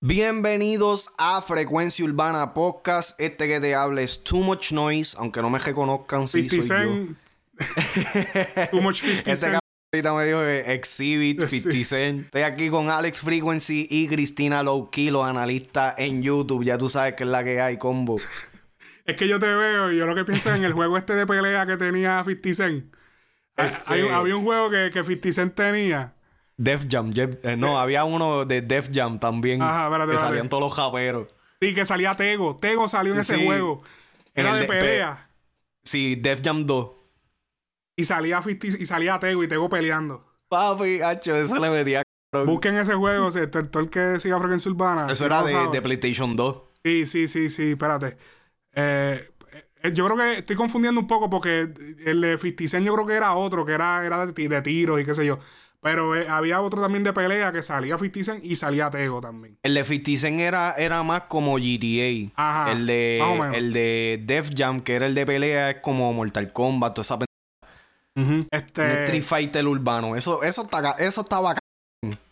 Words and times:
Bienvenidos 0.00 1.10
a 1.16 1.40
Frecuencia 1.42 2.04
Urbana 2.04 2.54
Podcast. 2.54 3.20
Este 3.20 3.46
que 3.46 3.60
te 3.60 3.74
habla 3.74 4.02
es 4.02 4.22
Too 4.24 4.40
Much 4.40 4.72
Noise, 4.72 5.16
aunque 5.18 5.40
no 5.40 5.48
me 5.50 5.58
reconozcan 5.58 6.26
si 6.26 6.48
50 6.48 6.66
soy 6.66 6.86
yo. 6.86 8.66
Too 8.70 8.80
much 8.80 8.96
50 9.00 9.32
Este 9.32 9.46
cabrón 10.02 10.16
me 10.18 10.26
dijo 10.26 10.40
que 10.40 10.74
Exhibit, 10.74 11.42
Sí. 11.48 11.60
50 11.60 11.84
Cent. 11.88 12.24
Estoy 12.26 12.42
aquí 12.42 12.68
con 12.68 12.90
Alex 12.90 13.20
Frequency 13.20 13.86
y 13.88 14.08
Cristina 14.08 14.62
Lowkey, 14.62 15.10
los 15.10 15.24
analistas 15.26 15.94
en 15.98 16.22
YouTube. 16.22 16.64
Ya 16.64 16.78
tú 16.78 16.88
sabes 16.88 17.14
que 17.14 17.22
es 17.22 17.28
la 17.28 17.44
que 17.44 17.60
hay, 17.60 17.76
combo. 17.78 18.16
Es 19.04 19.16
que 19.16 19.28
yo 19.28 19.38
te 19.38 19.46
veo 19.46 19.92
y 19.92 19.98
yo 19.98 20.06
lo 20.06 20.14
que 20.14 20.24
pienso 20.24 20.54
en 20.54 20.64
el 20.64 20.72
juego 20.72 20.96
este 20.96 21.14
de 21.14 21.26
pelea 21.26 21.66
que 21.66 21.76
tenía 21.76 22.22
50 22.24 22.54
Cent. 22.54 22.96
Este- 23.56 23.78
hay 23.86 24.08
había 24.08 24.36
un 24.36 24.44
juego 24.44 24.70
que, 24.70 24.90
que 24.92 25.04
50 25.04 25.32
Cent 25.32 25.54
tenía. 25.54 26.14
Def 26.56 26.86
Jam. 26.88 27.12
Eh, 27.16 27.56
no, 27.56 27.78
había 27.78 28.04
uno 28.04 28.44
de 28.44 28.62
Def 28.62 28.90
Jam 28.92 29.18
también. 29.18 29.62
Ajá, 29.62 29.84
espérate, 29.86 30.12
que 30.12 30.18
salían 30.18 30.48
todos 30.48 30.62
los 30.62 30.74
japeros. 30.74 31.26
Y 31.60 31.74
que 31.74 31.84
salía 31.86 32.14
Tego. 32.14 32.56
Tego 32.56 32.88
salió 32.88 33.14
en 33.14 33.20
ese 33.20 33.36
Sí. 33.36 33.44
juego. 33.46 33.82
Era 34.34 34.54
de 34.54 34.60
de- 34.62 34.66
pelea. 34.68 35.28
Sí, 35.84 36.16
Def 36.16 36.40
Jam 36.44 36.66
2. 36.66 36.90
Y 37.96 38.04
salía 38.04 38.40
50 38.42 38.78
y 38.82 38.86
salía 38.86 39.18
Tego 39.18 39.42
y 39.44 39.48
Tego 39.48 39.68
peleando. 39.68 40.24
Papi, 40.48 41.00
hacho, 41.02 41.34
eso 41.36 41.56
le 41.58 41.70
metía. 41.70 42.02
Busquen 42.46 42.76
ese 42.76 42.94
juego, 42.94 43.30
sea, 43.30 43.50
todo 43.50 43.64
todo 43.64 43.82
el 43.82 43.90
que 43.90 44.18
siga 44.18 44.38
Frecuencia 44.38 44.70
Urbana. 44.70 45.04
Eso 45.06 45.16
si 45.16 45.24
era 45.24 45.42
de, 45.42 45.68
de 45.70 45.82
PlayStation 45.82 46.34
2. 46.36 46.56
Sí, 46.84 47.06
sí, 47.06 47.28
sí, 47.28 47.48
sí, 47.50 47.70
espérate. 47.72 48.16
Eh, 48.74 49.20
eh, 49.20 49.30
yo 49.92 50.04
creo 50.06 50.16
que 50.16 50.38
estoy 50.38 50.56
confundiendo 50.56 51.00
un 51.00 51.06
poco 51.06 51.28
porque 51.30 51.68
el 52.06 52.20
de 52.20 52.38
50 52.38 52.68
Cent 52.68 52.86
yo 52.86 52.94
creo 52.94 53.06
que 53.06 53.14
era 53.14 53.34
otro, 53.34 53.64
que 53.64 53.72
era, 53.72 54.04
era 54.04 54.26
de, 54.26 54.32
de 54.48 54.62
tiros 54.62 55.00
y 55.00 55.04
qué 55.04 55.14
sé 55.14 55.26
yo. 55.26 55.38
Pero 55.80 56.14
eh, 56.14 56.26
había 56.28 56.60
otro 56.60 56.80
también 56.80 57.02
de 57.02 57.12
pelea 57.12 57.50
que 57.50 57.60
salía 57.62 57.98
50 57.98 58.22
Cent 58.34 58.44
y 58.44 58.54
salía 58.54 58.88
Tego 58.90 59.20
también. 59.20 59.58
El 59.64 59.74
de 59.74 59.84
50 59.84 60.20
Cent 60.20 60.38
era, 60.40 60.72
era 60.78 61.02
más 61.02 61.22
como 61.22 61.58
GTA. 61.58 62.30
Ajá, 62.36 62.72
el 62.72 62.86
de 62.86 63.16
más 63.20 63.28
o 63.28 63.34
menos. 63.34 63.56
el 63.56 63.72
de 63.72 64.20
Def 64.24 64.50
Jam, 64.56 64.80
que 64.80 64.94
era 64.94 65.06
el 65.06 65.14
de 65.14 65.26
pelea, 65.26 65.70
es 65.70 65.76
como 65.82 66.12
Mortal 66.12 66.52
Kombat, 66.52 66.94
toda 66.94 67.02
esa 67.02 67.18
pen- 67.18 67.26
un 68.14 68.46
Este, 68.50 69.04
Street 69.04 69.22
Fighter 69.24 69.66
urbano. 69.66 70.14
Eso, 70.16 70.42
eso 70.42 70.62
está 70.62 70.92
eso 70.98 71.22
está 71.22 71.40
bacán. 71.40 71.60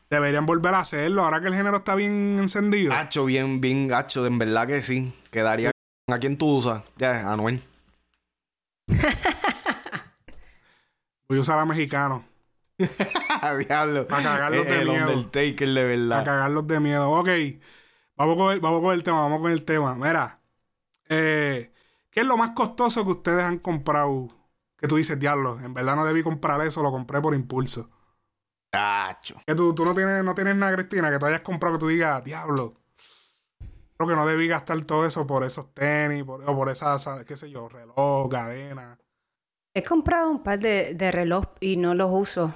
deberían 0.08 0.46
volver 0.46 0.74
a 0.74 0.80
hacerlo 0.80 1.24
ahora 1.24 1.40
que 1.40 1.48
el 1.48 1.54
género 1.54 1.78
está 1.78 1.94
bien 1.94 2.36
encendido. 2.38 2.92
Hacho, 2.92 3.24
bien, 3.24 3.60
bien 3.60 3.92
hacho, 3.92 4.24
en 4.26 4.38
verdad 4.38 4.66
que 4.68 4.82
sí. 4.82 5.12
Quedaría 5.30 5.70
a 6.12 6.18
quién 6.18 6.36
tú 6.36 6.56
usas. 6.56 6.84
Ya, 6.96 7.30
Anuel. 7.32 7.62
Voy 11.28 11.38
a 11.38 11.40
usar 11.40 11.58
a 11.58 11.64
mexicano. 11.64 12.24
Diablo. 13.68 14.06
Pa' 14.06 14.22
cagarlos 14.22 14.64
de 14.66 14.80
el 14.80 14.88
miedo. 14.88 15.12
Undertaker 15.12 15.68
de 15.68 15.80
A 15.80 15.84
verdad. 15.84 16.24
cagarlos 16.24 16.66
de 16.66 16.80
miedo. 16.80 17.10
Ok. 17.10 17.28
Vamos 18.16 18.36
con 18.36 18.52
el, 18.52 18.60
vamos 18.60 18.80
con 18.82 18.94
el 18.94 19.02
tema, 19.02 19.22
vamos 19.22 19.40
con 19.40 19.50
el 19.52 19.64
tema. 19.64 19.94
Mira. 19.94 20.40
eh, 21.08 21.72
¿Qué 22.10 22.20
es 22.20 22.26
lo 22.26 22.36
más 22.36 22.50
costoso 22.50 23.04
que 23.04 23.12
ustedes 23.12 23.44
han 23.44 23.58
comprado? 23.58 24.28
Que 24.76 24.88
tú 24.88 24.96
dices, 24.96 25.18
diablo, 25.18 25.60
en 25.60 25.74
verdad 25.74 25.94
no 25.94 26.04
debí 26.04 26.22
comprar 26.22 26.60
eso, 26.62 26.82
lo 26.82 26.90
compré 26.90 27.20
por 27.20 27.34
impulso. 27.34 27.88
Hacho. 28.72 29.36
Que 29.46 29.54
tú, 29.54 29.74
tú 29.74 29.84
no 29.84 29.94
tienes, 29.94 30.24
no 30.24 30.34
tienes 30.34 30.56
nada, 30.56 30.74
Cristina, 30.74 31.10
que 31.10 31.18
tú 31.18 31.26
hayas 31.26 31.42
comprado 31.42 31.76
que 31.76 31.80
tú 31.80 31.88
digas, 31.88 32.24
diablo. 32.24 32.74
Creo 34.00 34.08
que 34.08 34.16
no 34.16 34.26
debí 34.26 34.48
gastar 34.48 34.82
todo 34.86 35.04
eso 35.04 35.26
por 35.26 35.44
esos 35.44 35.74
tenis, 35.74 36.24
por, 36.24 36.42
o 36.48 36.56
por 36.56 36.70
esas, 36.70 37.06
qué 37.26 37.36
sé 37.36 37.50
yo, 37.50 37.68
reloj, 37.68 38.30
cadena. 38.30 38.98
He 39.74 39.82
comprado 39.82 40.30
un 40.30 40.42
par 40.42 40.58
de, 40.58 40.94
de 40.94 41.12
reloj 41.12 41.44
y 41.60 41.76
no 41.76 41.92
los 41.92 42.10
uso. 42.10 42.50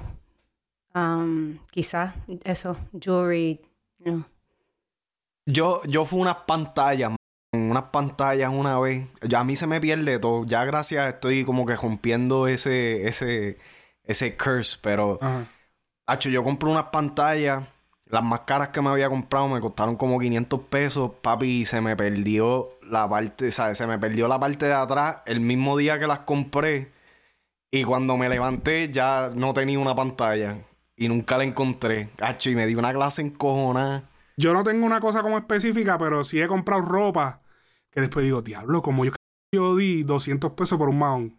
Um, 0.94 1.58
quizás 1.70 2.14
eso, 2.44 2.78
jewelry. 2.98 3.60
no. 3.98 4.24
Yo, 5.44 5.82
yo 5.84 6.06
fui 6.06 6.18
unas 6.18 6.36
pantallas, 6.46 7.12
unas 7.52 7.90
pantallas 7.92 8.50
una 8.50 8.80
vez. 8.80 9.06
Ya 9.20 9.40
a 9.40 9.44
mí 9.44 9.54
se 9.54 9.66
me 9.66 9.82
pierde 9.82 10.18
todo. 10.18 10.46
Ya 10.46 10.64
gracias 10.64 11.12
estoy 11.12 11.44
como 11.44 11.66
que 11.66 11.76
rompiendo 11.76 12.48
ese, 12.48 13.06
ese, 13.06 13.58
ese 14.02 14.34
curse. 14.38 14.78
Pero, 14.80 15.18
Ajá. 15.20 15.46
hacho, 16.06 16.30
yo 16.30 16.42
compré 16.42 16.70
unas 16.70 16.84
pantallas. 16.84 17.68
Las 18.14 18.22
más 18.22 18.42
caras 18.42 18.68
que 18.68 18.80
me 18.80 18.90
había 18.90 19.08
comprado 19.08 19.48
me 19.48 19.60
costaron 19.60 19.96
como 19.96 20.20
500 20.20 20.60
pesos, 20.70 21.10
papi, 21.20 21.62
y 21.62 21.64
se 21.64 21.80
me 21.80 21.96
perdió 21.96 22.78
la 22.88 23.08
parte, 23.08 23.50
¿sabes? 23.50 23.76
Se 23.76 23.88
me 23.88 23.98
perdió 23.98 24.28
la 24.28 24.38
parte 24.38 24.66
de 24.66 24.72
atrás 24.72 25.24
el 25.26 25.40
mismo 25.40 25.76
día 25.76 25.98
que 25.98 26.06
las 26.06 26.20
compré. 26.20 26.92
Y 27.72 27.82
cuando 27.82 28.16
me 28.16 28.28
levanté 28.28 28.88
ya 28.92 29.32
no 29.34 29.52
tenía 29.52 29.80
una 29.80 29.96
pantalla. 29.96 30.64
Y 30.94 31.08
nunca 31.08 31.38
la 31.38 31.42
encontré. 31.42 32.10
Hacho, 32.20 32.50
y 32.50 32.54
me 32.54 32.68
dio 32.68 32.78
una 32.78 32.92
clase 32.92 33.20
encojonada. 33.20 34.08
Yo 34.36 34.54
no 34.54 34.62
tengo 34.62 34.86
una 34.86 35.00
cosa 35.00 35.20
como 35.20 35.36
específica, 35.36 35.98
pero 35.98 36.22
sí 36.22 36.40
he 36.40 36.46
comprado 36.46 36.82
ropa 36.82 37.40
que 37.90 38.00
después 38.00 38.24
digo, 38.24 38.42
diablo, 38.42 38.80
como 38.80 39.04
yo, 39.04 39.10
yo 39.52 39.74
di 39.74 40.04
200 40.04 40.52
pesos 40.52 40.78
por 40.78 40.88
un 40.88 41.00
mahón. 41.00 41.36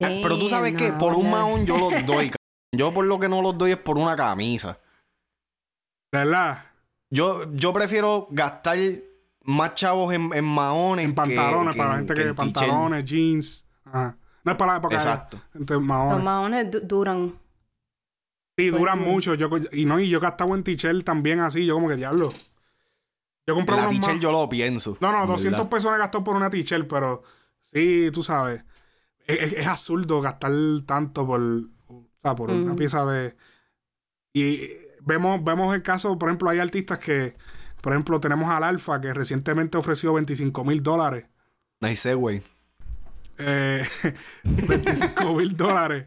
Ah, 0.00 0.20
Pero 0.22 0.38
tú 0.38 0.48
sabes 0.48 0.76
que 0.76 0.92
por 0.92 1.14
un 1.14 1.32
mahón 1.32 1.66
yo 1.66 1.76
los 1.76 2.06
doy. 2.06 2.30
Yo 2.72 2.94
por 2.94 3.04
lo 3.04 3.18
que 3.18 3.28
no 3.28 3.42
los 3.42 3.58
doy 3.58 3.72
es 3.72 3.76
por 3.76 3.98
una 3.98 4.14
camisa. 4.14 4.78
¿Verdad? 6.12 6.64
Yo, 7.10 7.52
yo 7.54 7.72
prefiero 7.72 8.26
gastar 8.30 8.78
más 9.44 9.74
chavos 9.74 10.12
en, 10.14 10.32
en 10.34 10.44
mahones. 10.44 11.04
En 11.04 11.14
pantalones, 11.14 11.74
que 11.74 11.78
para 11.78 11.90
la 11.94 11.98
en- 12.00 12.08
gente 12.08 12.22
que 12.22 12.34
pantalones, 12.34 13.04
jeans. 13.04 13.66
Ajá. 13.84 14.16
No 14.44 14.52
es 14.52 14.58
para 14.58 14.72
la 14.72 14.78
época. 14.78 14.94
Exacto. 14.96 15.40
Entre 15.54 15.76
Los 15.76 15.84
mahones. 15.84 16.24
maones 16.24 16.70
du- 16.70 16.80
duran. 16.80 17.34
Sí, 18.56 18.68
duran 18.68 18.98
Bueno. 18.98 19.12
mucho. 19.12 19.34
Yo, 19.34 19.48
y 19.72 19.84
no, 19.84 19.98
y 20.00 20.08
yo 20.08 20.20
gastaba 20.20 20.54
en 20.54 20.62
t-shirt 20.64 21.04
también 21.04 21.40
así. 21.40 21.64
Yo 21.66 21.74
como 21.74 21.88
que 21.88 21.96
diablo. 21.96 22.32
Yo 23.46 23.54
compré 23.54 23.76
la 23.76 23.88
unos 23.88 24.00
t-shirt 24.00 24.20
yo 24.20 24.32
lo 24.32 24.48
pienso. 24.48 24.96
No, 25.00 25.12
no, 25.12 25.22
en 25.22 25.26
200 25.28 25.58
verdad. 25.60 25.70
pesos 25.70 25.92
me 25.92 25.98
gastó 25.98 26.22
por 26.22 26.36
una 26.36 26.50
t-shirt, 26.50 26.86
pero 26.88 27.22
sí, 27.60 28.10
tú 28.12 28.22
sabes. 28.22 28.62
Es, 29.26 29.42
es- 29.42 29.52
es 29.54 29.66
absurdo 29.66 30.20
gastar 30.20 30.52
tanto 30.86 31.26
por, 31.26 31.40
o 31.88 32.06
sea, 32.18 32.34
por 32.34 32.50
una 32.50 32.74
pieza 32.76 33.04
de. 33.06 33.34
Y 34.32 34.60
vemos, 35.04 35.42
vemos 35.44 35.74
el 35.74 35.82
caso, 35.82 36.18
por 36.18 36.28
ejemplo, 36.28 36.50
hay 36.50 36.58
artistas 36.58 36.98
que, 36.98 37.34
por 37.80 37.92
ejemplo, 37.92 38.20
tenemos 38.20 38.50
al 38.50 38.62
Alfa 38.64 39.00
que 39.00 39.12
recientemente 39.14 39.78
ofreció 39.78 40.12
25 40.14 40.64
mil 40.64 40.82
dólares. 40.82 41.26
Nice 41.80 42.14
güey. 42.14 42.42
Eh, 43.38 43.82
25 44.44 45.34
mil 45.34 45.56
dólares. 45.56 46.06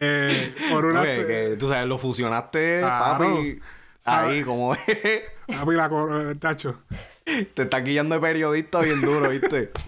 eh, 0.00 0.54
por 0.70 0.86
una. 0.86 1.02
Oye, 1.02 1.26
que 1.26 1.56
tú 1.58 1.68
sabes, 1.68 1.86
lo 1.86 1.98
fusionaste, 1.98 2.80
Claro. 2.80 3.24
papi. 3.24 3.60
¿Sabes? 4.00 4.30
Ahí, 4.30 4.42
como 4.42 4.74
Papi, 5.46 5.72
la 5.74 5.86
eh, 6.30 6.34
tacho. 6.34 6.82
te 7.24 7.62
está 7.62 7.80
guiando 7.80 8.14
de 8.16 8.20
periodista 8.20 8.80
bien 8.80 9.00
duro, 9.00 9.28
¿viste? 9.30 9.70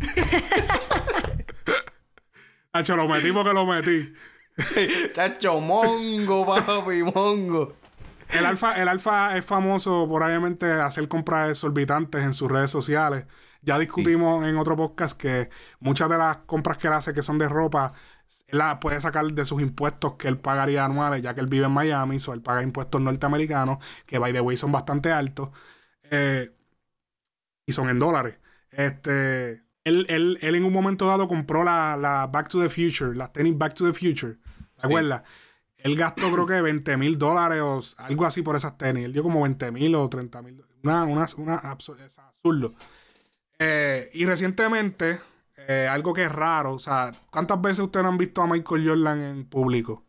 Tacho, 2.73 2.97
lo 2.97 3.09
metí 3.09 3.33
porque 3.33 3.53
lo 3.53 3.67
metí. 3.67 4.13
Chacho, 5.13 5.61
mongo, 5.61 6.47
papi, 6.47 7.03
mongo. 7.03 7.73
El 8.31 8.45
alfa, 8.47 8.81
el 8.81 8.89
alfa 8.89 9.37
es 9.37 9.45
famoso 9.45 10.07
por 10.09 10.23
obviamente 10.23 10.71
hacer 10.73 11.09
compras 11.09 11.51
exorbitantes 11.51 12.23
en 12.23 12.35
sus 12.35 12.51
redes 12.51 12.71
sociales. 12.71 13.27
Ya 13.63 13.79
discutimos 13.79 14.47
en 14.47 14.57
otro 14.59 14.77
podcast 14.77 15.19
que 15.21 15.51
muchas 15.81 16.09
de 16.09 16.19
las 16.19 16.39
compras 16.39 16.79
que 16.79 16.87
él 16.89 16.93
hace 16.93 17.13
que 17.13 17.23
son 17.23 17.39
de 17.39 17.49
ropa, 17.49 17.93
las 18.49 18.79
puede 18.79 19.01
sacar 19.01 19.25
de 19.27 19.45
sus 19.45 19.63
impuestos 19.63 20.15
que 20.15 20.29
él 20.29 20.39
pagaría 20.39 20.85
anuales, 20.85 21.23
ya 21.23 21.35
que 21.35 21.41
él 21.41 21.47
vive 21.47 21.67
en 21.67 21.73
Miami, 21.73 22.19
so 22.21 22.33
él 22.33 22.43
paga 22.43 22.63
impuestos 22.63 23.01
norteamericanos, 23.01 23.79
que 24.05 24.19
by 24.19 24.33
the 24.33 24.41
way 24.41 24.57
son 24.57 24.73
bastante 24.73 25.13
altos, 25.13 25.51
eh, 26.11 26.53
y 27.67 27.73
son 27.73 27.89
en 27.89 27.99
dólares. 27.99 28.39
Este, 28.71 29.65
él, 29.85 30.07
él, 30.09 30.39
él 30.41 30.55
en 30.55 30.65
un 30.65 30.73
momento 30.73 31.07
dado 31.07 31.29
compró 31.29 31.65
la, 31.65 31.97
la 31.97 32.27
Back 32.27 32.49
to 32.49 32.61
the 32.61 32.69
Future, 32.69 33.17
las 33.17 33.33
tenis 33.33 33.57
Back 33.57 33.75
to 33.75 33.85
the 33.91 33.93
Future. 33.93 34.35
¿Te 34.35 34.41
Sí. 34.83 34.87
acuerdas? 34.87 35.23
Él 35.87 35.97
gastó 35.97 36.33
creo 36.33 36.47
que 36.47 36.61
20 36.61 36.97
mil 36.97 37.17
dólares 37.17 37.61
o 37.63 37.81
algo 37.99 38.25
así 38.27 38.43
por 38.43 38.57
esas 38.57 38.77
tenis. 38.77 39.05
Él 39.05 39.13
dio 39.13 39.23
como 39.23 39.43
20 39.43 39.71
mil 39.71 39.95
o 39.95 40.09
30 40.09 40.43
mil. 40.43 40.63
Una, 40.83 41.05
una, 41.05 41.27
una 41.37 41.63
absu- 41.63 41.99
es 42.05 42.19
absurdo. 42.19 42.75
Eh, 43.59 44.11
y 44.15 44.25
recientemente, 44.25 45.21
eh, 45.69 45.89
algo 45.91 46.13
que 46.13 46.25
es 46.25 46.33
raro, 46.33 46.73
o 46.75 46.79
sea, 46.79 47.13
¿cuántas 47.31 47.61
veces 47.63 47.81
ustedes 47.81 48.05
han 48.07 48.19
visto 48.19 48.43
a 48.43 48.47
Michael 48.47 48.89
Jordan 48.89 49.23
en 49.23 49.45
público? 49.47 50.05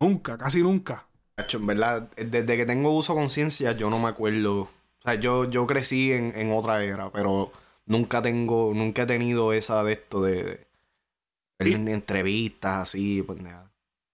Nunca, 0.00 0.36
casi 0.38 0.62
nunca. 0.62 1.06
En 1.36 1.66
verdad, 1.66 2.10
desde 2.16 2.56
que 2.56 2.66
tengo 2.66 2.92
uso 2.92 3.14
conciencia, 3.14 3.72
yo 3.72 3.88
no 3.90 3.98
me 3.98 4.08
acuerdo. 4.08 4.60
O 4.62 4.70
sea, 5.02 5.14
yo, 5.14 5.48
yo 5.50 5.66
crecí 5.66 6.12
en, 6.12 6.32
en 6.36 6.52
otra 6.52 6.84
era, 6.84 7.10
pero 7.10 7.50
nunca 7.86 8.20
tengo, 8.20 8.72
nunca 8.74 9.02
he 9.02 9.06
tenido 9.06 9.52
esa 9.54 9.82
de 9.82 9.92
esto 9.94 10.22
de, 10.22 10.66
de- 11.58 11.72
entrevistas 11.92 12.82
así, 12.82 13.22
pues 13.22 13.40
nada. 13.40 13.69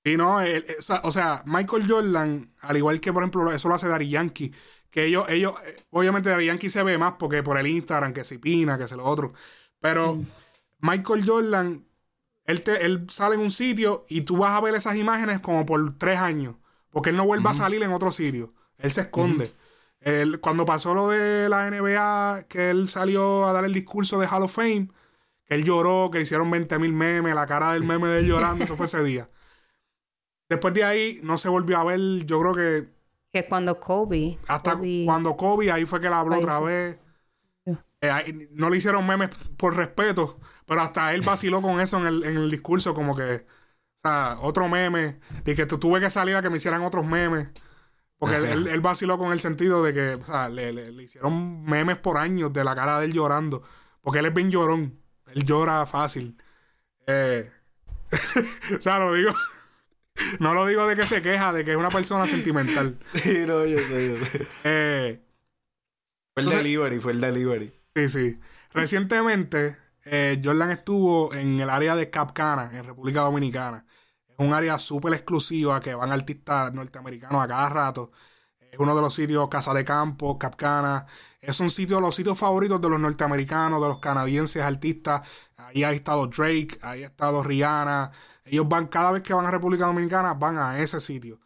Y 0.07 0.17
no, 0.17 0.41
él- 0.41 0.65
él- 0.69 0.77
o 1.03 1.11
sea- 1.11 1.43
Michael 1.47 1.87
Jordan, 1.91 2.51
al 2.61 2.77
igual 2.77 3.01
que 3.01 3.13
por 3.13 3.23
ejemplo 3.23 3.51
eso 3.53 3.69
lo 3.69 3.75
hace 3.75 3.89
Dari 3.89 4.09
Yankee, 4.09 4.53
que 4.91 5.05
ellos, 5.07 5.27
ellos, 5.29 5.55
eh, 5.67 5.77
obviamente 5.91 6.31
Dari 6.31 6.47
Yankee 6.47 6.71
se 6.71 6.83
ve 6.83 6.97
más 6.97 7.15
porque 7.19 7.43
por 7.43 7.59
el 7.59 7.67
Instagram, 7.67 8.13
que 8.13 8.25
se 8.25 8.39
pina, 8.39 8.79
que 8.79 8.87
se 8.89 8.97
lo 8.97 9.05
otro. 9.05 9.33
Pero 9.81 10.19
Michael 10.81 11.25
Jordan 11.27 11.85
él, 12.45 12.61
te, 12.61 12.85
él 12.87 13.07
sale 13.11 13.35
en 13.35 13.41
un 13.41 13.51
sitio 13.51 14.07
y 14.09 14.21
tú 14.21 14.37
vas 14.37 14.53
a 14.53 14.61
ver 14.61 14.75
esas 14.77 14.95
imágenes 14.97 15.41
como 15.41 15.67
por 15.67 15.99
tres 15.99 16.19
años. 16.21 16.55
Porque 16.91 17.11
él 17.11 17.17
no 17.17 17.27
vuelve 17.27 17.49
a 17.49 17.53
salir 17.55 17.83
en 17.83 17.93
otro 17.93 18.13
sitio. 18.13 18.55
Él 18.79 18.93
se 18.93 19.01
esconde. 19.03 19.53
Él, 20.01 20.39
cuando 20.41 20.65
pasó 20.65 20.95
lo 20.95 21.09
de 21.09 21.49
la 21.49 21.67
NBA, 21.67 22.45
que 22.49 22.71
él 22.71 22.87
salió 22.87 23.47
a 23.47 23.53
dar 23.53 23.65
el 23.65 23.73
discurso 23.75 24.21
de 24.21 24.29
Hall 24.29 24.45
of 24.45 24.55
Fame, 24.55 24.89
que 25.45 25.57
él 25.57 25.65
lloró, 25.65 26.11
que 26.13 26.21
hicieron 26.21 26.49
20 26.51 26.79
mil 26.79 26.93
memes, 26.93 27.35
la 27.35 27.47
cara 27.47 27.73
del 27.73 27.83
meme 27.83 28.07
de 28.09 28.21
él 28.21 28.27
llorando, 28.29 28.63
eso 28.65 28.77
fue 28.77 28.87
ese 28.87 29.03
día. 29.03 29.29
Después 30.49 30.75
de 30.75 30.85
ahí 30.85 31.21
no 31.23 31.39
se 31.39 31.49
volvió 31.49 31.79
a 31.79 31.85
ver, 31.85 32.01
yo 32.27 32.41
creo 32.41 32.55
que... 32.55 32.89
Que 33.33 33.47
cuando 33.49 33.79
Kobe... 33.81 34.39
Hasta 34.47 34.75
Kobe- 34.77 35.05
cuando 35.05 35.37
Kobe, 35.37 35.73
ahí 35.73 35.85
fue 35.85 36.01
que 36.01 36.09
la 36.09 36.21
habló 36.21 36.37
otra 36.39 36.61
vez. 36.61 36.99
Eh, 38.03 38.49
no 38.53 38.71
le 38.71 38.77
hicieron 38.77 39.07
memes 39.07 39.31
por 39.57 39.75
respeto, 39.75 40.39
pero 40.67 40.83
hasta 40.83 41.13
él 41.15 41.23
vaciló 41.23 41.61
con 41.63 41.81
eso 41.81 41.99
en 41.99 42.07
el, 42.07 42.25
en 42.25 42.37
el 42.37 42.51
discurso, 42.51 42.95
como 42.95 43.17
que, 43.17 43.47
o 44.05 44.09
sea, 44.09 44.37
otro 44.41 44.69
meme, 44.69 45.19
y 45.45 45.55
que 45.55 45.67
tu- 45.67 45.79
tuve 45.79 45.99
que 46.01 46.11
salir 46.11 46.37
a 46.37 46.43
que 46.43 46.51
me 46.51 46.59
hicieran 46.59 46.83
otros 46.83 47.07
memes. 47.07 47.49
Porque 48.19 48.37
él, 48.37 48.45
él- 48.45 48.67
él 48.69 48.81
vaciló 48.81 49.19
con 49.19 49.33
el 49.33 49.41
sentido 49.41 49.83
de 49.83 49.93
que, 49.93 50.15
o 50.15 50.25
sea, 50.25 50.49
le, 50.49 50.73
le- 50.73 50.93
le 50.93 51.03
hicieron 51.03 51.65
memes 51.65 51.99
por 51.99 52.17
años 52.19 52.53
de 52.53 52.65
la 52.65 52.75
cara 52.75 53.01
de 53.01 53.07
él 53.07 53.13
llorando. 53.13 53.63
Porque 54.01 54.21
él 54.21 54.27
es 54.27 54.35
bien 54.35 54.51
llorón. 54.51 55.01
Él 55.35 55.45
llora 55.45 55.85
fácil. 55.87 56.37
Eh, 57.07 57.51
o 58.79 58.81
sea, 58.81 58.99
lo 59.01 59.13
digo. 59.15 59.33
No 60.41 60.55
lo 60.55 60.67
digo 60.67 60.87
de 60.87 60.97
que 60.97 61.07
se 61.07 61.23
queja, 61.23 61.53
de 61.53 61.65
que 61.65 61.73
es 61.73 61.77
una 61.77 61.91
persona 61.91 62.27
sentimental. 62.27 62.99
Sí, 63.15 63.45
no, 63.47 63.65
yo 63.67 63.79
sé, 63.79 64.09
yo 64.19 64.25
sé. 64.25 64.47
Eh, 64.65 65.23
Fue 66.35 66.43
el 66.43 66.49
Entonces- 66.49 66.63
delivery, 66.65 67.01
fue 67.01 67.13
el 67.13 67.21
delivery. 67.21 67.73
Sí, 67.95 68.09
sí. 68.09 68.41
Recientemente, 68.73 69.77
eh, 70.05 70.41
Jordan 70.45 70.71
estuvo 70.71 71.33
en 71.35 71.59
el 71.61 71.71
área 71.71 71.97
de 71.97 72.11
Capcana, 72.11 72.71
en 72.73 72.85
República 72.85 73.21
Dominicana. 73.23 73.85
Es 74.29 74.37
un 74.39 74.53
área 74.53 74.79
súper 74.79 75.15
exclusiva 75.15 75.81
que 75.81 75.95
van 75.95 76.13
artistas 76.13 76.73
norteamericanos 76.73 77.43
a 77.43 77.49
cada 77.49 77.69
rato. 77.71 78.13
Es 78.71 78.79
uno 78.79 78.95
de 78.95 79.01
los 79.03 79.15
sitios, 79.15 79.49
Casa 79.49 79.73
de 79.75 79.85
Campo, 79.85 80.39
Capcana. 80.39 81.07
Es 81.47 81.61
un 81.61 81.71
sitio, 81.71 82.01
los 82.01 82.15
sitios 82.15 82.39
favoritos 82.39 82.81
de 82.81 82.89
los 82.89 82.99
norteamericanos, 83.01 83.81
de 83.81 83.89
los 83.89 83.99
canadienses 84.01 84.63
artistas. 84.63 85.23
Ahí 85.57 85.85
ha 85.85 85.93
estado 85.93 86.27
Drake, 86.27 86.79
ahí 86.83 87.05
ha 87.05 87.07
estado 87.07 87.43
Rihanna. 87.43 88.11
Ellos 88.45 88.69
van, 88.69 88.87
cada 88.89 89.13
vez 89.13 89.23
que 89.23 89.33
van 89.35 89.47
a 89.47 89.51
República 89.51 89.87
Dominicana, 89.87 90.35
van 90.35 90.59
a 90.59 90.79
ese 90.81 91.01
sitio. 91.01 91.39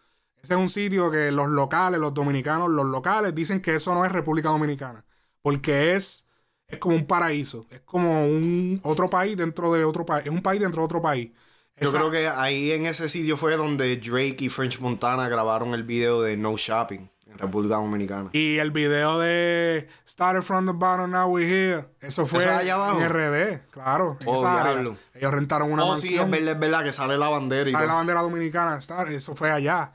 Ese 0.43 0.55
es 0.55 0.59
un 0.59 0.69
sitio 0.71 1.11
que 1.11 1.31
los 1.31 1.49
locales, 1.49 2.01
los 2.01 2.15
dominicanos, 2.15 2.71
los 2.71 2.87
locales 2.87 3.35
dicen 3.35 3.61
que 3.61 3.75
eso 3.75 3.95
no 3.95 4.05
es 4.05 4.13
República 4.13 4.49
Dominicana. 4.49 5.05
Porque 5.43 5.95
es, 5.95 6.27
es 6.67 6.79
como 6.79 6.97
un 6.97 7.07
paraíso. 7.07 7.67
Es 7.71 7.81
como 7.81 8.27
un 8.27 8.81
otro 8.83 9.09
país 9.11 9.37
dentro 9.37 9.73
de 9.73 9.85
otro 9.85 10.05
país. 10.07 10.27
Es 10.27 10.33
un 10.33 10.43
país 10.43 10.61
dentro 10.61 10.81
de 10.81 10.85
otro 10.87 11.03
país. 11.03 11.31
Yo 11.79 11.89
Esa- 11.89 11.99
creo 11.99 12.11
que 12.11 12.29
ahí 12.29 12.73
en 12.73 12.87
ese 12.87 13.09
sitio 13.09 13.37
fue 13.37 13.57
donde 13.57 13.97
Drake 13.97 14.37
y 14.41 14.49
French 14.49 14.81
Montana 14.81 15.29
grabaron 15.29 15.73
el 15.75 15.83
video 15.85 16.21
de 16.23 16.37
No 16.37 16.57
Shopping 16.57 17.09
República 17.37 17.77
Dominicana. 17.77 18.31
Y 18.33 18.59
el 18.59 18.71
video 18.71 19.19
de 19.19 19.89
Started 20.07 20.43
from 20.43 20.67
the 20.67 20.73
bottom, 20.73 21.11
now 21.11 21.27
we're 21.29 21.47
here. 21.49 21.85
Eso 22.01 22.27
fue 22.27 22.41
¿Eso 22.41 22.51
es 22.53 22.57
allá 22.59 22.75
abajo? 22.75 23.01
en 23.01 23.09
RD, 23.09 23.61
claro. 23.71 24.17
En 24.21 24.29
Oh, 24.29 24.37
esa 24.37 24.61
área. 24.61 24.73
diablo. 24.73 24.97
Ellos 25.15 25.33
rentaron 25.35 25.73
una 25.73 25.85
oh, 25.85 25.97
sí, 25.97 26.17
mansión. 26.17 26.25
es 26.27 26.31
verdad, 26.31 26.55
es 26.55 26.61
verdad 26.61 26.85
que 26.85 26.93
sale 26.93 27.17
la 27.19 27.29
bandera 27.29 27.69
y 27.71 27.73
Sale 27.73 27.87
la 27.87 27.95
bandera 27.95 28.23
dominicana, 28.23 28.79
eso 29.09 29.35
fue 29.35 29.51
allá. 29.51 29.93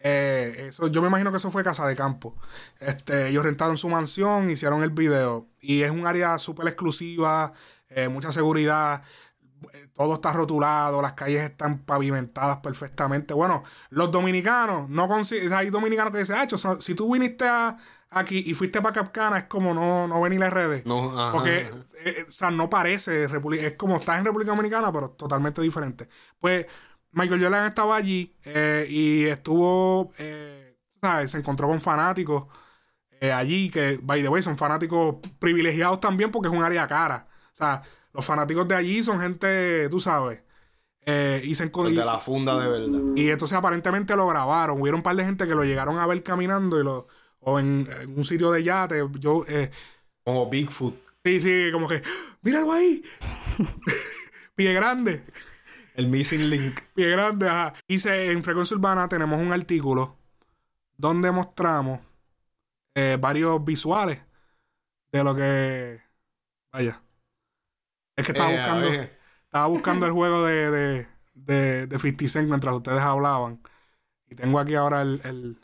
Eh, 0.00 0.66
eso, 0.68 0.86
yo 0.86 1.02
me 1.02 1.08
imagino 1.08 1.30
que 1.32 1.38
eso 1.38 1.50
fue 1.50 1.64
Casa 1.64 1.86
de 1.86 1.96
Campo. 1.96 2.36
Este, 2.78 3.28
ellos 3.28 3.44
rentaron 3.44 3.76
su 3.76 3.88
mansión, 3.88 4.48
hicieron 4.50 4.82
el 4.82 4.90
video. 4.90 5.46
Y 5.60 5.82
es 5.82 5.90
un 5.90 6.06
área 6.06 6.38
súper 6.38 6.68
exclusiva, 6.68 7.52
eh, 7.88 8.08
mucha 8.08 8.30
seguridad. 8.32 9.02
Eh, 9.72 9.88
Todo 9.94 10.14
está 10.14 10.32
rotulado, 10.32 11.00
las 11.02 11.12
calles 11.14 11.42
están 11.42 11.78
pavimentadas 11.84 12.58
perfectamente. 12.58 13.34
Bueno, 13.34 13.62
los 13.90 14.10
dominicanos, 14.10 14.88
no 14.88 15.08
consi- 15.08 15.44
o 15.44 15.48
sea, 15.48 15.58
hay 15.58 15.70
dominicanos 15.70 16.12
que 16.12 16.18
dicen, 16.18 16.36
ah, 16.38 16.46
cho, 16.46 16.80
si 16.80 16.94
tú 16.94 17.12
viniste 17.12 17.46
a- 17.46 17.76
aquí 18.10 18.42
y 18.46 18.54
fuiste 18.54 18.80
para 18.80 18.94
Capcana, 18.94 19.38
es 19.38 19.44
como 19.44 19.74
no, 19.74 20.06
no 20.08 20.20
venir 20.22 20.42
a 20.42 20.46
RD. 20.48 20.82
No, 20.86 21.18
ajá, 21.18 21.32
Porque, 21.32 21.70
ajá. 21.72 21.84
eh, 22.04 22.24
o 22.28 22.30
sea, 22.30 22.50
no 22.50 22.70
parece. 22.70 23.24
Es 23.24 23.72
como 23.76 23.96
estás 23.96 24.18
en 24.18 24.24
República 24.24 24.52
Dominicana, 24.52 24.92
pero 24.92 25.10
totalmente 25.10 25.60
diferente. 25.60 26.08
Pues 26.38 26.66
Michael 27.12 27.42
Jordan 27.42 27.66
estaba 27.66 27.96
allí 27.96 28.36
eh, 28.44 28.86
y 28.88 29.24
estuvo, 29.26 30.12
eh, 30.18 30.78
¿sabes? 31.02 31.30
Se 31.32 31.38
encontró 31.38 31.68
con 31.68 31.80
fanáticos 31.80 32.44
eh, 33.20 33.32
allí 33.32 33.68
que, 33.70 33.98
by 34.02 34.22
the 34.22 34.28
way, 34.28 34.42
son 34.42 34.56
fanáticos 34.56 35.16
privilegiados 35.40 35.98
también 36.00 36.30
porque 36.30 36.48
es 36.48 36.54
un 36.54 36.62
área 36.62 36.86
cara. 36.86 37.26
O 37.52 37.56
sea, 37.58 37.82
los 38.12 38.24
fanáticos 38.24 38.66
de 38.68 38.74
allí 38.74 39.02
son 39.02 39.20
gente, 39.20 39.88
tú 39.90 40.00
sabes. 40.00 40.42
eh, 41.06 41.40
y 41.44 41.54
se 41.54 41.66
de 41.68 42.04
la 42.04 42.18
funda 42.18 42.58
de 42.60 42.68
verdad. 42.68 43.00
Y 43.14 43.30
entonces 43.30 43.56
aparentemente 43.56 44.14
lo 44.16 44.26
grabaron. 44.28 44.80
Hubieron 44.80 44.98
un 45.00 45.02
par 45.02 45.16
de 45.16 45.24
gente 45.24 45.46
que 45.46 45.54
lo 45.54 45.64
llegaron 45.64 45.98
a 45.98 46.06
ver 46.06 46.22
caminando 46.22 46.80
y 46.80 46.84
lo, 46.84 47.08
o 47.40 47.58
en, 47.58 47.88
en 48.00 48.16
un 48.18 48.24
sitio 48.24 48.50
de 48.52 48.62
yate. 48.62 49.02
Yo, 49.18 49.44
eh, 49.48 49.70
Como 50.24 50.48
Bigfoot. 50.50 50.94
Sí, 51.24 51.40
sí, 51.40 51.70
como 51.72 51.88
que, 51.88 52.02
míralo 52.42 52.72
ahí. 52.72 53.02
Pie 54.54 54.72
grande, 54.72 55.24
El 55.94 56.08
Missing 56.08 56.50
Link. 56.50 56.80
pie 56.94 57.10
grande, 57.10 57.48
ajá. 57.48 57.74
Hice 57.88 58.32
en 58.32 58.42
Frecuencia 58.44 58.76
Urbana 58.76 59.08
tenemos 59.08 59.40
un 59.40 59.52
artículo 59.52 60.18
donde 60.96 61.30
mostramos 61.32 62.00
eh, 62.94 63.16
varios 63.20 63.64
visuales 63.64 64.22
de 65.12 65.24
lo 65.24 65.34
que. 65.34 66.00
Vaya. 66.72 67.02
Es 68.18 68.26
que 68.26 68.32
estaba 68.32 68.50
Eh, 68.50 68.52
buscando. 68.52 68.88
Estaba 69.44 69.66
buscando 69.68 70.06
el 70.06 70.12
juego 70.12 70.44
de, 70.44 70.70
de, 70.70 71.08
de, 71.34 71.86
de 71.86 71.98
50 71.98 72.28
Cent 72.28 72.48
mientras 72.48 72.74
ustedes 72.74 73.00
hablaban. 73.00 73.62
Y 74.28 74.36
tengo 74.36 74.58
aquí 74.60 74.74
ahora 74.76 75.02
el. 75.02 75.20
el 75.24 75.58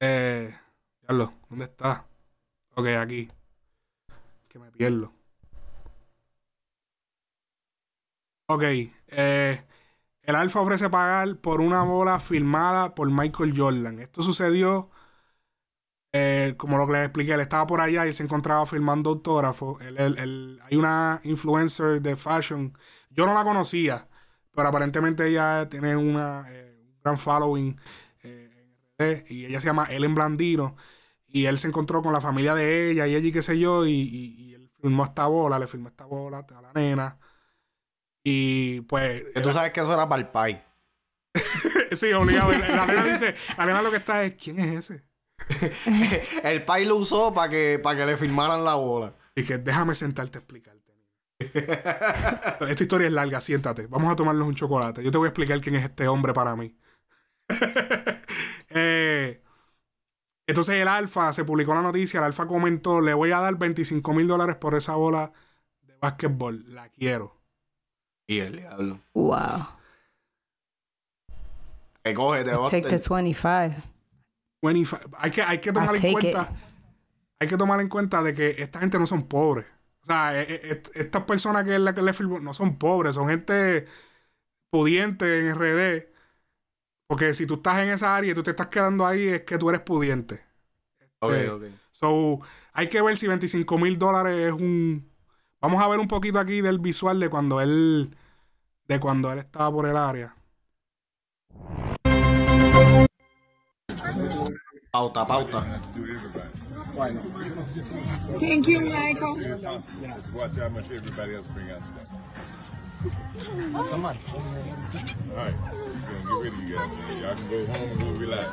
eh, 0.00 0.54
diablo, 1.02 1.34
¿dónde 1.48 1.64
está? 1.66 2.06
Ok, 2.76 2.88
aquí. 3.00 3.30
Que 4.48 4.58
me 4.58 4.70
pierdo. 4.70 5.12
Ok. 8.46 8.62
eh, 9.08 9.62
el 10.22 10.34
Alfa 10.36 10.60
ofrece 10.60 10.90
pagar 10.90 11.36
por 11.38 11.60
una 11.60 11.82
bola 11.84 12.20
firmada 12.20 12.94
por 12.94 13.10
Michael 13.10 13.54
Jordan. 13.56 14.00
Esto 14.00 14.22
sucedió. 14.22 14.90
Eh, 16.12 16.54
como 16.56 16.78
lo 16.78 16.86
que 16.86 16.92
les 16.94 17.02
expliqué, 17.04 17.34
él 17.34 17.40
estaba 17.40 17.66
por 17.66 17.80
allá 17.80 18.06
y 18.06 18.12
se 18.14 18.22
encontraba 18.22 18.64
firmando 18.66 19.10
autógrafos. 19.10 19.80
Él- 19.82 19.98
él- 19.98 20.18
él- 20.18 20.60
hay 20.64 20.76
una 20.76 21.20
influencer 21.24 22.00
de 22.02 22.16
fashion. 22.16 22.72
Yo 23.10 23.26
no 23.26 23.34
la 23.34 23.44
conocía, 23.44 24.08
pero 24.54 24.68
aparentemente 24.68 25.26
ella 25.28 25.68
tiene 25.68 25.96
una, 25.96 26.46
eh, 26.48 26.76
un 26.94 27.00
gran 27.02 27.18
following 27.18 27.78
eh, 28.22 29.24
y 29.28 29.44
ella 29.46 29.60
se 29.60 29.66
llama 29.66 29.86
Ellen 29.90 30.14
Blandino. 30.14 30.76
Y 31.26 31.44
él 31.46 31.58
se 31.58 31.68
encontró 31.68 32.02
con 32.02 32.12
la 32.12 32.20
familia 32.22 32.54
de 32.54 32.90
ella 32.90 33.06
y 33.06 33.14
y 33.16 33.32
qué 33.32 33.42
sé 33.42 33.58
yo, 33.58 33.86
y, 33.86 33.90
y- 33.92 34.34
y 34.50 34.54
él 34.54 34.70
firmó 34.80 35.04
esta 35.04 35.26
bola, 35.26 35.58
le 35.58 35.66
firmó 35.66 35.88
esta 35.88 36.06
bola 36.06 36.38
a 36.56 36.62
la 36.62 36.72
nena. 36.72 37.18
Y 38.24 38.80
pues. 38.82 39.24
Tú 39.42 39.52
sabes 39.52 39.72
que 39.72 39.80
eso 39.80 39.94
era 39.94 40.08
para 40.08 40.20
el 40.22 40.28
pai. 40.28 40.62
sí, 41.92 42.12
obligado. 42.12 42.52
La 42.52 42.86
nena 42.86 43.04
dice, 43.04 43.34
la 43.56 43.66
nena 43.66 43.82
lo 43.82 43.90
que 43.90 43.96
está 43.98 44.24
es, 44.24 44.34
¿quién 44.34 44.58
es 44.58 44.90
ese? 44.90 45.04
El 46.42 46.64
pai 46.64 46.84
lo 46.84 46.96
usó 46.96 47.32
para 47.32 47.50
que, 47.50 47.78
para 47.82 47.98
que 47.98 48.06
le 48.06 48.16
firmaran 48.16 48.64
la 48.64 48.74
bola. 48.74 49.14
Y 49.34 49.44
que 49.44 49.58
déjame 49.58 49.94
sentarte 49.94 50.38
a 50.38 50.40
explicarte. 50.40 50.78
Esta 51.38 52.82
historia 52.82 53.06
es 53.06 53.12
larga, 53.12 53.40
siéntate. 53.40 53.86
Vamos 53.86 54.12
a 54.12 54.16
tomarnos 54.16 54.46
un 54.46 54.54
chocolate. 54.54 55.02
Yo 55.02 55.10
te 55.10 55.18
voy 55.18 55.26
a 55.26 55.28
explicar 55.28 55.60
quién 55.60 55.76
es 55.76 55.84
este 55.84 56.08
hombre 56.08 56.32
para 56.32 56.56
mí. 56.56 56.76
Eh, 58.70 59.42
entonces 60.46 60.74
el 60.74 60.88
Alfa 60.88 61.32
se 61.32 61.42
publicó 61.42 61.74
la 61.74 61.80
noticia. 61.80 62.18
El 62.18 62.24
Alfa 62.24 62.46
comentó: 62.46 63.00
Le 63.00 63.14
voy 63.14 63.32
a 63.32 63.40
dar 63.40 63.56
25 63.56 64.12
mil 64.12 64.28
dólares 64.28 64.56
por 64.56 64.74
esa 64.74 64.94
bola 64.94 65.32
de 65.80 65.96
básquetbol. 65.96 66.62
La 66.74 66.90
quiero. 66.90 67.40
Y 68.26 68.40
el 68.40 68.56
diablo. 68.58 69.00
Wow. 69.14 69.66
Que 72.04 72.12
cógete, 72.12 72.50
Take 72.50 72.88
the 72.88 72.96
Buster. 72.96 73.10
25. 73.10 73.97
25. 74.62 75.16
Hay 75.18 75.30
que, 75.30 75.42
hay 75.42 75.58
que 75.60 75.72
tomar 75.72 75.94
en 75.96 76.02
cuenta. 76.12 76.52
Hay 77.40 77.48
que 77.48 77.56
tomar 77.56 77.80
en 77.80 77.88
cuenta 77.88 78.22
de 78.22 78.34
que 78.34 78.62
esta 78.62 78.80
gente 78.80 78.98
no 78.98 79.06
son 79.06 79.28
pobres. 79.28 79.66
O 80.02 80.06
sea, 80.06 80.40
eh, 80.40 80.46
eh, 80.48 80.60
est- 80.72 80.96
estas 80.96 81.24
personas 81.24 81.64
que, 81.64 81.78
la 81.78 81.94
que 81.94 82.02
le 82.02 82.12
firmó 82.12 82.40
no 82.40 82.52
son 82.54 82.78
pobres, 82.78 83.14
son 83.14 83.28
gente 83.28 83.86
pudiente 84.70 85.40
en 85.40 85.48
RD. 85.48 86.12
Porque 87.06 87.34
si 87.34 87.46
tú 87.46 87.54
estás 87.56 87.78
en 87.80 87.90
esa 87.90 88.16
área 88.16 88.32
y 88.32 88.34
tú 88.34 88.42
te 88.42 88.50
estás 88.50 88.68
quedando 88.68 89.06
ahí, 89.06 89.28
es 89.28 89.42
que 89.42 89.58
tú 89.58 89.68
eres 89.70 89.82
pudiente. 89.82 90.42
Ok, 91.20 91.32
Eh, 91.32 91.50
ok. 91.50 91.64
So, 91.92 92.40
hay 92.72 92.88
que 92.88 93.02
ver 93.02 93.16
si 93.16 93.26
25 93.28 93.78
mil 93.78 93.98
dólares 93.98 94.48
es 94.48 94.52
un. 94.52 95.10
Vamos 95.60 95.82
a 95.82 95.88
ver 95.88 95.98
un 96.00 96.08
poquito 96.08 96.38
aquí 96.38 96.60
del 96.60 96.78
visual 96.78 97.18
de 97.20 97.28
cuando 97.30 97.60
él. 97.60 98.16
De 98.86 99.00
cuando 99.00 99.32
él 99.32 99.38
estaba 99.40 99.72
por 99.72 99.86
el 99.86 99.96
área. 99.96 100.36
Pauta, 104.92 105.24
pauta. 105.26 105.62
Thank 108.40 108.66
you, 108.68 108.80
Michael. 108.80 109.36
Watch 110.34 110.56
how 110.56 110.68
much 110.70 110.90
everybody 110.90 111.34
else 111.34 111.46
bring 111.48 111.70
out 111.70 111.82
stuff. 111.82 112.06
Come 113.90 114.06
on. 114.06 114.16
Alright, 115.30 115.54
we're 116.24 116.50
gonna 116.50 116.50
get 116.50 116.76
ready, 116.78 116.96
guys. 116.96 117.20
Y'all 117.20 117.36
can 117.36 117.48
go 117.48 117.66
home 117.66 117.90
and 117.90 118.00
go 118.00 118.06
relax. 118.18 118.48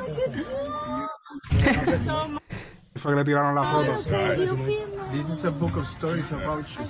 Fue 2.96 3.10
que 3.10 3.16
le 3.16 3.24
tiraron 3.24 3.54
la 3.54 3.64
foto. 3.64 3.92
This 5.12 5.28
is 5.30 5.44
a 5.44 5.50
book 5.50 5.76
of 5.76 5.86
stories 5.86 6.30
about 6.32 6.66
you. 6.76 6.86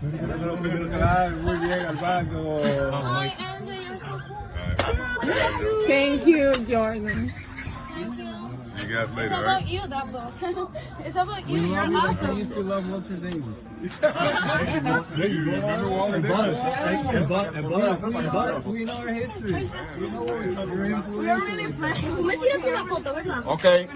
Muy 0.00 1.56
bien, 1.58 1.84
Alvaro. 1.84 2.62
Hi, 2.92 3.26
Andrew, 3.38 3.74
you're 3.74 3.98
so 3.98 4.20
cool. 4.26 4.38
Thank 5.86 6.26
you, 6.26 6.54
Jordan. 6.66 7.32
Guys 8.88 9.04
It's 9.08 9.16
later, 9.16 9.34
about 9.34 9.44
alright? 9.44 9.66
you, 9.66 9.86
that 9.86 10.12
book. 10.12 10.32
it's 11.04 11.16
about 11.16 11.48
you. 11.48 11.62
We 11.62 11.68
You're 11.68 11.88
like 11.88 12.04
I 12.04 12.08
awesome. 12.08 12.38
used 12.38 12.52
to 12.54 12.60
love 12.62 12.88
Walter 12.90 13.16
Davis. 13.16 13.68
There 14.00 15.28
you 15.28 15.44
go. 15.44 15.52
Remember 15.60 15.88
Walter 15.90 16.20
Davis? 16.22 16.56
We 18.64 18.84
know 18.84 18.96
our 18.96 19.08
history. 19.08 19.70
We 19.98 20.08
know 20.08 20.22
what 20.22 20.48
foto, 22.88 23.14
¿verdad? 23.14 23.46
Okay. 23.46 23.88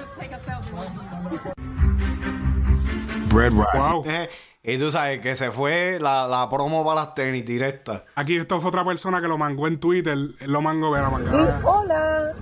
Red 3.33 3.53
Rising. 3.55 4.03
Wow. 4.03 4.29
Y 4.65 4.79
tú 4.79 4.91
sabes 4.91 5.21
que 5.21 5.35
se 5.37 5.51
fue 5.51 5.99
la, 6.01 6.29
la 6.29 6.49
promo 6.49 6.85
para 6.85 7.01
las 7.01 7.15
tenis 7.15 7.45
directa. 7.45 8.05
Aquí 8.15 8.37
esto 8.37 8.61
fue 8.61 8.69
otra 8.69 8.85
persona 8.85 9.21
que 9.21 9.27
lo 9.27 9.39
mangó 9.39 9.67
en 9.67 9.81
Twitter. 9.81 10.17
Lo 10.47 10.61
mangó, 10.61 10.91
ve 10.91 11.01
la 11.01 11.11
mangada. 11.11 11.61
Hola. 11.65 12.35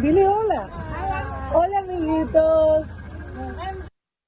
Dile 0.00 0.26
hola. 0.26 0.68
Hola, 1.52 1.78
amiguitos. 1.80 2.86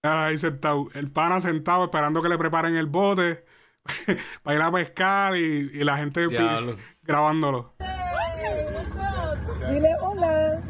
Ahí 0.02 0.38
sentado. 0.38 0.88
El 0.94 1.10
pana 1.10 1.40
sentado 1.40 1.84
esperando 1.84 2.22
que 2.22 2.28
le 2.28 2.38
preparen 2.38 2.76
el 2.76 2.86
bote 2.86 3.44
para 4.42 4.56
ir 4.56 4.62
a 4.62 4.72
pescar 4.72 5.36
y, 5.36 5.70
y 5.72 5.84
la 5.84 5.96
gente 5.98 6.26
Diablo. 6.28 6.76
grabándolo. 7.02 7.74
Dile 9.70 9.90
hola. 10.00 10.60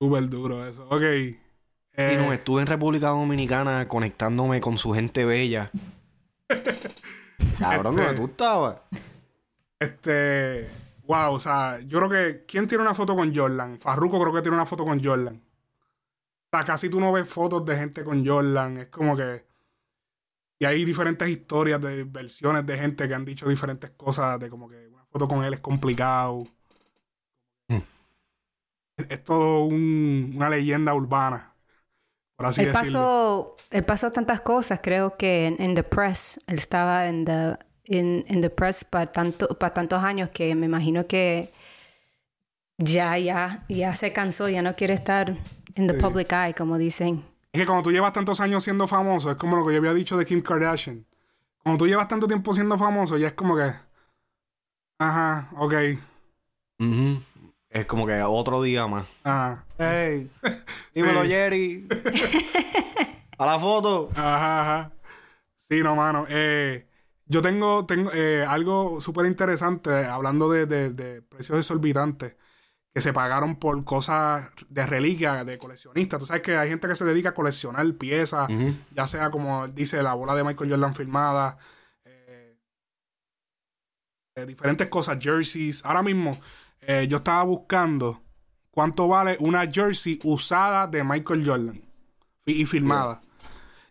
Súper 0.00 0.28
duro 0.28 0.66
eso. 0.66 0.86
Ok. 0.90 1.02
Y 1.02 1.38
Eh, 2.00 2.16
no, 2.16 2.32
estuve 2.32 2.60
en 2.60 2.68
República 2.68 3.08
Dominicana 3.08 3.88
conectándome 3.88 4.60
con 4.60 4.78
su 4.78 4.92
gente 4.92 5.24
bella. 5.24 5.72
Cabrón, 7.58 7.94
Este- 7.98 8.06
¿dónde 8.06 8.14
tú 8.14 8.26
estabas? 8.26 8.76
Este. 9.80 10.68
Wow, 11.04 11.34
o 11.34 11.38
sea, 11.40 11.78
yo 11.80 11.98
creo 11.98 12.10
que. 12.10 12.44
¿Quién 12.46 12.66
tiene 12.66 12.82
una 12.82 12.94
foto 12.94 13.14
con 13.16 13.34
Jordan? 13.34 13.78
Farruko 13.78 14.20
creo 14.20 14.32
que 14.32 14.42
tiene 14.42 14.56
una 14.56 14.66
foto 14.66 14.84
con 14.84 15.02
Jordan. 15.02 15.36
O 15.36 16.56
sea, 16.56 16.64
casi 16.64 16.88
tú 16.88 17.00
no 17.00 17.12
ves 17.12 17.28
fotos 17.28 17.64
de 17.64 17.76
gente 17.76 18.04
con 18.04 18.26
Jordan. 18.26 18.78
Es 18.78 18.86
como 18.88 19.16
que. 19.16 19.46
Y 20.60 20.64
hay 20.64 20.84
diferentes 20.84 21.28
historias 21.28 21.80
de 21.80 22.02
versiones 22.04 22.66
de 22.66 22.76
gente 22.78 23.06
que 23.06 23.14
han 23.14 23.24
dicho 23.24 23.48
diferentes 23.48 23.90
cosas. 23.90 24.40
De 24.40 24.50
como 24.50 24.68
que 24.68 24.88
una 24.88 25.04
foto 25.06 25.28
con 25.28 25.44
él 25.44 25.54
es 25.54 25.60
complicado. 25.60 26.44
Hmm. 27.68 27.82
Es, 28.96 29.06
es 29.10 29.24
todo 29.24 29.64
un- 29.64 30.32
una 30.36 30.50
leyenda 30.50 30.94
urbana. 30.94 31.54
Por 32.36 32.46
así 32.46 32.62
Él 32.62 32.68
decirlo. 32.68 33.56
pasó, 33.56 33.56
él 33.70 33.84
pasó 33.84 34.10
tantas 34.10 34.40
cosas, 34.42 34.80
creo 34.82 35.16
que 35.16 35.46
en, 35.46 35.56
en 35.60 35.74
the 35.74 35.82
press, 35.82 36.40
él 36.46 36.56
estaba 36.56 37.06
en 37.08 37.24
the, 37.24 37.58
in, 37.88 38.24
in 38.28 38.40
the 38.40 38.50
press 38.50 38.84
para 38.84 39.06
tanto, 39.10 39.48
para 39.58 39.74
tantos 39.74 40.02
años 40.02 40.28
que 40.30 40.54
me 40.54 40.66
imagino 40.66 41.06
que 41.06 41.52
ya, 42.78 43.18
ya, 43.18 43.64
ya 43.68 43.94
se 43.94 44.12
cansó, 44.12 44.48
ya 44.48 44.62
no 44.62 44.76
quiere 44.76 44.94
estar 44.94 45.34
en 45.74 45.86
the 45.86 45.94
Sí. 45.94 46.00
public 46.00 46.32
eye, 46.32 46.54
como 46.54 46.78
dicen. 46.78 47.24
Es 47.52 47.60
que 47.62 47.66
cuando 47.66 47.82
tú 47.82 47.90
llevas 47.92 48.12
tantos 48.12 48.40
años 48.40 48.62
siendo 48.64 48.86
famoso, 48.86 49.30
es 49.30 49.36
como 49.36 49.56
lo 49.56 49.66
que 49.66 49.72
yo 49.72 49.78
había 49.78 49.94
dicho 49.94 50.16
de 50.16 50.24
Kim 50.24 50.42
Kardashian. 50.42 51.04
Cuando 51.62 51.78
tú 51.84 51.86
llevas 51.88 52.08
tanto 52.08 52.26
tiempo 52.28 52.52
siendo 52.52 52.76
famoso, 52.78 53.16
ya 53.16 53.28
es 53.28 53.32
como 53.32 53.56
que. 53.56 53.72
Ajá, 54.98 55.48
ok. 55.56 55.74
Ujú. 56.80 57.20
Es 57.70 57.86
como 57.86 58.06
que 58.06 58.20
otro 58.22 58.62
día 58.62 58.86
más. 58.86 59.06
Ajá. 59.24 59.64
Hey, 59.78 60.30
dímelo, 60.94 61.22
Sí. 61.22 61.28
Jerry. 61.28 61.88
A 63.38 63.46
la 63.46 63.58
foto. 63.58 64.10
Ajá, 64.14 64.60
ajá. 64.62 64.92
Sí, 65.56 65.80
no, 65.82 65.94
mano. 65.94 66.26
Eh, 66.28 66.87
yo 67.28 67.42
tengo, 67.42 67.84
tengo 67.86 68.10
eh, 68.12 68.44
algo 68.46 69.00
súper 69.00 69.26
interesante 69.26 69.90
hablando 70.06 70.50
de, 70.50 70.66
de- 70.66 70.90
de 70.90 71.22
precios 71.22 71.58
exorbitantes 71.58 72.36
que 72.94 73.00
se 73.02 73.12
pagaron 73.12 73.56
por 73.56 73.84
cosas 73.84 74.50
de 74.68 74.86
reliquia, 74.86 75.44
de 75.44 75.58
coleccionistas. 75.58 76.18
Tú 76.18 76.26
sabes 76.26 76.42
que 76.42 76.56
hay 76.56 76.70
gente 76.70 76.88
que 76.88 76.96
se 76.96 77.04
dedica 77.04 77.28
a 77.28 77.34
coleccionar 77.34 77.86
piezas, 77.94 78.48
ya 78.94 79.06
sea 79.06 79.30
como 79.30 79.68
dice, 79.68 80.02
la 80.02 80.14
bola 80.14 80.34
de 80.34 80.42
Michael 80.42 80.70
Jordan 80.70 80.94
firmada, 80.94 81.58
eh, 82.04 82.58
eh, 84.36 84.46
diferentes 84.46 84.88
cosas, 84.88 85.18
jerseys. 85.20 85.84
Ahora 85.84 86.02
mismo, 86.02 86.36
eh, 86.80 87.06
yo 87.08 87.18
estaba 87.18 87.42
buscando 87.44 88.22
cuánto 88.70 89.06
vale 89.06 89.36
una 89.40 89.66
jersey 89.70 90.18
usada 90.24 90.86
de 90.86 91.04
Michael 91.04 91.46
Jordan 91.46 91.82
y, 92.46 92.64
firmada. 92.64 93.20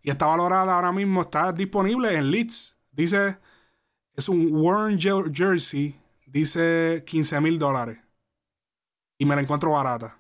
Y 0.01 0.10
está 0.10 0.25
valorada 0.25 0.74
ahora 0.75 0.91
mismo, 0.91 1.22
está 1.22 1.51
disponible 1.53 2.15
en 2.15 2.32
Leeds. 2.32 2.77
Dice, 2.98 3.39
es 4.16 4.30
un 4.30 4.51
worn 4.54 5.00
jer- 5.00 5.32
jersey, 5.34 6.00
dice 6.27 7.04
15 7.08 7.42
mil 7.42 7.60
dólares. 7.60 8.00
Y 9.20 9.25
me 9.25 9.36
la 9.36 9.42
encuentro 9.42 9.72
barata. 9.72 10.18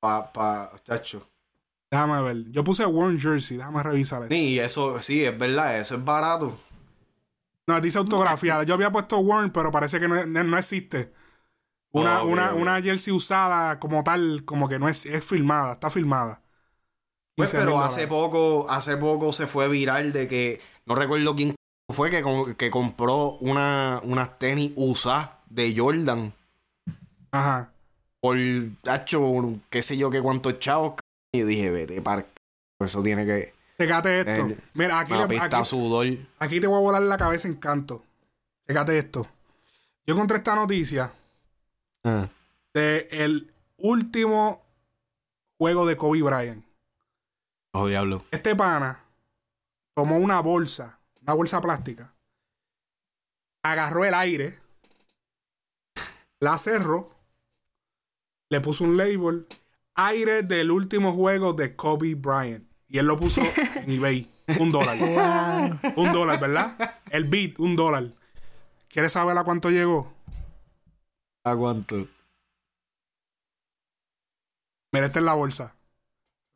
Pa, 0.00 0.30
pa, 0.32 0.48
chacho. 0.84 1.20
Déjame 1.90 2.22
ver. 2.22 2.50
Yo 2.52 2.64
puse 2.64 2.84
worn 2.86 3.18
jersey, 3.18 3.56
déjame 3.56 3.82
revisar 3.82 4.22
eso. 4.24 4.30
Sí, 4.30 4.58
eso, 4.58 5.02
sí, 5.02 5.24
es 5.24 5.36
verdad, 5.38 5.78
eso 5.80 5.96
es 5.96 6.04
barato. 6.04 6.56
No, 7.66 7.80
dice 7.80 7.98
autografiada. 7.98 8.64
Yo 8.64 8.74
había 8.74 8.90
puesto 8.90 9.18
worn, 9.18 9.50
pero 9.50 9.70
parece 9.70 10.00
que 10.00 10.08
no, 10.08 10.58
existe. 10.58 11.12
Una, 11.92 12.22
Oh, 12.22 12.24
una, 12.24 12.54
una 12.54 12.82
jersey 12.82 13.12
usada 13.14 13.80
como 13.80 14.04
tal, 14.04 14.44
como 14.46 14.68
que 14.68 14.78
no 14.78 14.88
es, 14.88 15.06
es 15.06 15.24
filmada, 15.24 15.74
está 15.74 15.90
filmada. 15.90 16.42
Pues, 17.40 17.50
15 17.50 17.64
pero 17.64 17.80
hace 17.82 18.06
poco, 18.06 18.66
hace 18.70 18.96
poco 18.96 19.32
se 19.32 19.46
fue 19.46 19.68
viral 19.68 20.12
de 20.12 20.28
que, 20.28 20.60
no 20.86 20.94
recuerdo 20.94 21.34
quién 21.36 21.54
fue 21.92 22.10
que, 22.10 22.22
que 22.56 22.70
compró 22.70 23.32
una, 23.40 24.00
unas 24.04 24.38
tenis 24.38 24.72
usadas 24.76 25.30
de 25.48 25.74
Jordan 25.76 26.32
Ajá. 27.32 27.72
por, 28.20 28.36
tacho, 28.82 29.20
qué 29.70 29.82
sé 29.82 29.96
yo, 29.96 30.10
qué 30.10 30.20
cuántos 30.22 30.58
chavos. 30.58 30.94
Y 31.32 31.42
dije, 31.42 31.70
vete, 31.70 32.00
par... 32.02 32.26
Eso 32.80 33.02
tiene 33.02 33.24
que... 33.26 33.52
Checate 33.78 34.20
esto. 34.20 34.48
Mira, 34.74 35.00
aquí, 35.00 35.12
le- 35.12 35.38
aquí, 35.40 35.54
a 35.54 35.64
sudor. 35.64 36.06
aquí 36.38 36.60
te 36.60 36.66
voy 36.66 36.76
a 36.78 36.80
volar 36.80 37.02
la 37.02 37.16
cabeza 37.16 37.48
en 37.48 37.54
canto. 37.54 38.02
Checate 38.66 38.98
esto. 38.98 39.26
Yo 40.06 40.14
encontré 40.14 40.38
esta 40.38 40.54
noticia 40.54 41.12
Ah. 42.04 42.28
de 42.74 43.08
el 43.10 43.52
último 43.78 44.62
juego 45.58 45.86
de 45.86 45.96
Kobe 45.96 46.22
Bryant. 46.22 46.64
Oh, 47.72 47.86
diablo. 47.86 48.24
Este 48.30 48.56
pana 48.56 49.04
tomó 49.94 50.18
una 50.18 50.40
bolsa, 50.40 51.00
una 51.22 51.34
bolsa 51.34 51.60
plástica, 51.60 52.14
agarró 53.62 54.04
el 54.04 54.14
aire, 54.14 54.58
la 56.40 56.58
cerró, 56.58 57.14
le 58.50 58.60
puso 58.60 58.84
un 58.84 58.96
label, 58.96 59.46
aire 59.94 60.42
del 60.42 60.70
último 60.70 61.12
juego 61.12 61.52
de 61.52 61.76
Kobe 61.76 62.14
Bryant. 62.14 62.68
Y 62.88 62.98
él 62.98 63.06
lo 63.06 63.20
puso 63.20 63.40
en 63.76 63.90
eBay, 63.90 64.28
un 64.58 64.72
dólar. 64.72 64.98
Un 65.94 66.12
dólar, 66.12 66.40
¿verdad? 66.40 67.00
El 67.10 67.24
beat, 67.28 67.60
un 67.60 67.76
dólar. 67.76 68.14
¿Quieres 68.88 69.12
saber 69.12 69.38
a 69.38 69.44
cuánto 69.44 69.70
llegó? 69.70 70.12
¿A 71.44 71.54
cuánto? 71.54 72.08
Mira, 74.92 75.06
esta 75.06 75.20
es 75.20 75.24
la 75.24 75.34
bolsa. 75.34 75.76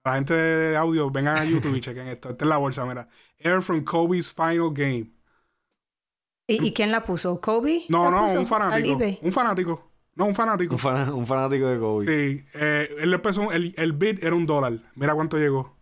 La 0.05 0.15
gente 0.17 0.35
de 0.35 0.77
audio, 0.77 1.11
vengan 1.11 1.39
a 1.39 1.45
YouTube 1.47 1.77
y 1.77 1.81
chequen 1.81 2.07
esto. 2.09 2.31
Esta 2.31 2.45
es 2.45 2.49
la 2.49 2.59
bolsa, 2.59 2.85
mira. 2.85 3.09
Air 3.39 3.63
from 3.63 3.83
Kobe's 3.85 4.33
final 4.33 4.71
game. 4.73 5.11
¿Y, 6.47 6.67
y 6.67 6.73
quién 6.75 6.93
la 6.93 7.05
puso? 7.05 7.41
¿Kobe? 7.41 7.85
No, 7.89 8.05
¿La 8.05 8.11
no, 8.11 8.21
puso 8.27 8.39
un 8.39 8.47
fanático. 8.47 8.99
Un 9.23 9.33
fanático. 9.33 9.91
No, 10.15 10.27
un 10.27 10.35
fanático. 10.35 10.75
Un, 10.75 10.79
fan- 10.79 11.13
un 11.15 11.27
fanático 11.27 11.67
de 11.67 11.79
Kobe. 11.79 12.05
Sí. 12.07 12.45
eh, 12.55 12.95
él 13.01 13.09
le 13.11 13.17
empezó, 13.17 13.51
el, 13.51 13.75
el 13.79 13.93
bid 13.95 14.23
era 14.23 14.37
un 14.37 14.45
dólar. 14.45 14.79
Mira 14.95 15.15
cuánto 15.15 15.39
llegó. 15.39 15.75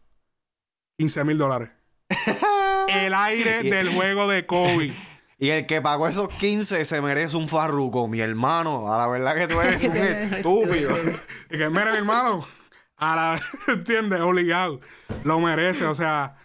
15 0.98 1.24
mil 1.24 1.38
dólares. 1.38 1.70
El 2.88 3.14
aire 3.14 3.62
del 3.62 3.88
juego 3.94 4.28
de 4.28 4.46
Kobe. 4.46 4.92
Y 5.38 5.48
el 5.50 5.66
que 5.66 5.80
pagó 5.82 6.06
esos 6.06 6.28
15 6.34 6.84
se 6.84 7.00
merece 7.02 7.36
un 7.36 7.48
farruco, 7.48 8.06
mi 8.06 8.20
hermano. 8.20 8.92
A 8.94 8.96
la 8.96 9.08
verdad 9.08 9.34
que 9.34 9.48
tú 9.48 9.60
eres 9.60 9.82
un 9.82 9.96
estúpido. 9.96 10.96
Y 11.50 11.58
que, 11.58 11.68
mira, 11.68 11.90
mi 11.90 11.96
hermano. 11.98 12.44
A 13.02 13.16
la, 13.16 13.40
¿entiendes? 13.72 14.20
Obligado. 14.20 14.80
Lo 15.24 15.40
merece, 15.40 15.84
o 15.86 15.94
sea. 15.94 16.36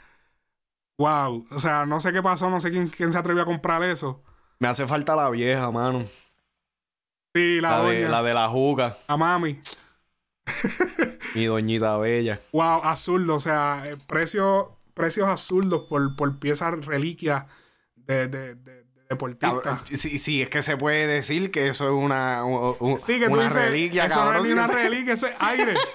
Wow. 0.97 1.45
O 1.51 1.59
sea, 1.59 1.85
no 1.85 2.01
sé 2.01 2.11
qué 2.11 2.23
pasó, 2.23 2.49
no 2.49 2.59
sé 2.59 2.71
quién, 2.71 2.87
quién 2.87 3.11
se 3.13 3.17
atrevió 3.19 3.43
a 3.43 3.45
comprar 3.45 3.83
eso. 3.83 4.23
Me 4.59 4.67
hace 4.67 4.87
falta 4.87 5.15
la 5.15 5.29
vieja, 5.29 5.69
mano. 5.71 6.05
Sí, 7.35 7.61
la, 7.61 7.69
La 7.69 7.81
de 7.83 7.97
doña, 7.99 8.09
la, 8.09 8.23
de 8.23 8.33
la 8.33 8.47
juca. 8.49 8.97
a 9.07 9.17
mami. 9.17 9.59
Mi 11.35 11.45
doñita 11.45 11.97
bella. 11.97 12.39
Wow, 12.51 12.81
absurdo. 12.83 13.35
O 13.35 13.39
sea, 13.39 13.83
eh, 13.85 13.95
precios, 14.07 14.65
precios 14.95 15.27
absurdos 15.27 15.85
por, 15.87 16.15
por 16.15 16.39
piezas 16.39 16.83
reliquias 16.85 17.45
de, 17.95 18.27
de, 18.27 18.55
de, 18.55 18.83
de 18.83 19.03
deportistas. 19.09 19.53
Cabrón, 19.63 19.79
Sí, 19.85 20.17
sí, 20.17 20.41
es 20.41 20.49
que 20.49 20.63
se 20.63 20.77
puede 20.77 21.05
decir 21.05 21.51
que 21.51 21.67
eso 21.67 21.85
es 21.85 21.91
una, 21.91 22.41
Sí, 22.97 23.19
que 23.19 23.27
tú 23.27 23.33
una 23.33 23.43
dices, 23.43 23.61
reliquia, 23.61 24.05
eso 24.05 24.15
cabrón. 24.15 24.33
no 24.33 24.39
es 24.39 24.45
ni 24.45 24.51
una 24.53 24.67
reliquia, 24.67 25.13
eso 25.13 25.27
es 25.27 25.33
aire. 25.39 25.75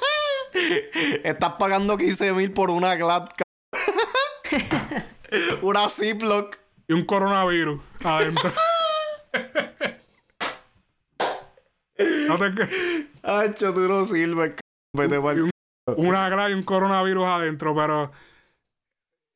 Estás 1.25 1.55
pagando 1.59 1.97
15 1.97 2.33
mil 2.33 2.53
por 2.53 2.71
una 2.71 2.95
Glad, 2.97 3.29
una 5.63 5.89
Ziploc. 5.89 6.57
y 6.89 6.93
un 6.93 7.05
coronavirus 7.05 7.81
adentro. 8.05 8.53
no 12.29 12.39
te... 12.39 12.53
Hacho, 13.23 13.73
tú 13.73 13.81
no 13.81 14.05
sirves. 14.05 14.53
Vete 14.95 15.19
una 15.97 16.29
gra 16.29 16.51
y 16.51 16.53
un 16.53 16.63
coronavirus 16.63 17.27
adentro, 17.27 17.75
pero 17.75 18.13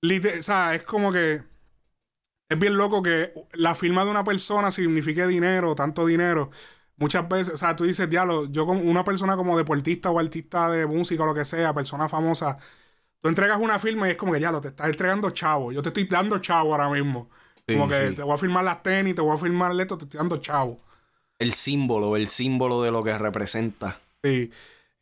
o 0.04 0.42
sea, 0.42 0.74
es 0.74 0.82
como 0.82 1.10
que 1.10 1.42
es 2.48 2.58
bien 2.58 2.76
loco 2.76 3.02
que 3.02 3.32
la 3.54 3.74
firma 3.74 4.04
de 4.04 4.10
una 4.10 4.22
persona 4.22 4.70
signifique 4.70 5.26
dinero, 5.26 5.74
tanto 5.74 6.06
dinero. 6.06 6.50
Muchas 6.98 7.28
veces, 7.28 7.54
o 7.54 7.56
sea, 7.58 7.76
tú 7.76 7.84
dices, 7.84 8.08
diablo, 8.08 8.46
yo 8.46 8.64
como 8.64 8.80
una 8.80 9.04
persona 9.04 9.36
como 9.36 9.56
deportista 9.56 10.10
o 10.10 10.18
artista 10.18 10.70
de 10.70 10.86
música 10.86 11.22
o 11.24 11.26
lo 11.26 11.34
que 11.34 11.44
sea, 11.44 11.74
persona 11.74 12.08
famosa, 12.08 12.56
tú 13.20 13.28
entregas 13.28 13.60
una 13.60 13.78
firma 13.78 14.08
y 14.08 14.12
es 14.12 14.16
como 14.16 14.32
que 14.32 14.40
ya 14.40 14.50
lo 14.50 14.62
te 14.62 14.68
estás 14.68 14.88
entregando 14.88 15.30
chavo. 15.30 15.72
Yo 15.72 15.82
te 15.82 15.90
estoy 15.90 16.04
dando 16.04 16.38
chavo 16.38 16.72
ahora 16.72 16.88
mismo. 16.88 17.28
Sí, 17.68 17.74
como 17.74 17.88
que 17.88 18.08
sí. 18.08 18.14
te 18.14 18.22
voy 18.22 18.34
a 18.34 18.38
firmar 18.38 18.64
las 18.64 18.82
tenis, 18.82 19.14
te 19.14 19.20
voy 19.20 19.34
a 19.34 19.38
firmar 19.38 19.78
esto, 19.78 19.98
te 19.98 20.04
estoy 20.04 20.18
dando 20.18 20.38
chavo. 20.38 20.80
El 21.38 21.52
símbolo, 21.52 22.16
el 22.16 22.28
símbolo 22.28 22.82
de 22.82 22.90
lo 22.90 23.04
que 23.04 23.16
representa. 23.18 23.98
Sí. 24.22 24.50